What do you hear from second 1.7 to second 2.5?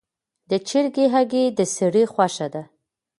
سړي خوښه